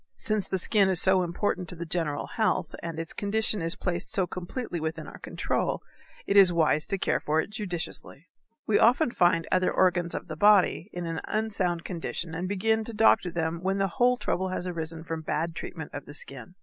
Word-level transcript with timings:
Since 0.17 0.47
the 0.47 0.57
skin 0.57 0.89
is 0.89 0.99
so 0.99 1.21
important 1.21 1.69
to 1.69 1.75
the 1.75 1.85
general 1.85 2.25
health 2.25 2.73
and 2.81 2.97
its 2.97 3.13
condition 3.13 3.61
is 3.61 3.75
placed 3.75 4.11
so 4.11 4.25
completely 4.25 4.79
within 4.79 5.05
our 5.05 5.19
control, 5.19 5.83
it 6.25 6.35
is 6.35 6.51
wise 6.51 6.87
to 6.87 6.97
care 6.97 7.19
for 7.19 7.39
it 7.39 7.51
judiciously. 7.51 8.25
We 8.65 8.79
often 8.79 9.11
find 9.11 9.47
other 9.51 9.71
organs 9.71 10.15
of 10.15 10.27
the 10.27 10.35
body 10.35 10.89
in 10.91 11.05
an 11.05 11.21
unsound 11.25 11.85
condition 11.85 12.33
and 12.33 12.49
begin 12.49 12.83
to 12.85 12.93
doctor 12.93 13.29
them 13.29 13.61
when 13.61 13.77
the 13.77 13.89
whole 13.89 14.17
trouble 14.17 14.47
has 14.47 14.65
arisen 14.65 15.03
from 15.03 15.21
bad 15.21 15.53
treatment 15.53 15.91
of 15.93 16.07
the 16.07 16.15
skin. 16.15 16.55